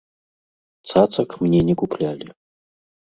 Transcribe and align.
Цацак 0.93 1.29
мне 1.43 1.59
не 1.67 1.75
куплялі. 1.83 2.27